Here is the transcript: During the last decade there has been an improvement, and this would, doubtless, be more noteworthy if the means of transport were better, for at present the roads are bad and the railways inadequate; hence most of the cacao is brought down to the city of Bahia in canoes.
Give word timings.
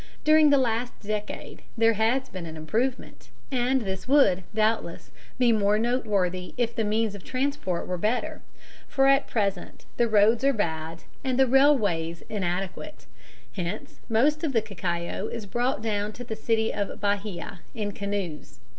During 0.23 0.49
the 0.49 0.57
last 0.57 0.99
decade 1.01 1.61
there 1.77 1.93
has 1.93 2.27
been 2.27 2.47
an 2.47 2.57
improvement, 2.57 3.29
and 3.51 3.81
this 3.81 4.07
would, 4.07 4.41
doubtless, 4.51 5.11
be 5.37 5.51
more 5.51 5.77
noteworthy 5.77 6.55
if 6.57 6.73
the 6.75 6.83
means 6.83 7.13
of 7.13 7.23
transport 7.23 7.85
were 7.85 7.99
better, 7.99 8.41
for 8.87 9.05
at 9.05 9.27
present 9.27 9.85
the 9.97 10.07
roads 10.07 10.43
are 10.43 10.53
bad 10.53 11.03
and 11.23 11.37
the 11.37 11.45
railways 11.45 12.23
inadequate; 12.29 13.05
hence 13.53 13.99
most 14.09 14.43
of 14.43 14.53
the 14.53 14.61
cacao 14.63 15.27
is 15.27 15.45
brought 15.45 15.83
down 15.83 16.13
to 16.13 16.23
the 16.23 16.35
city 16.35 16.73
of 16.73 16.99
Bahia 16.99 17.59
in 17.75 17.91
canoes. 17.91 18.57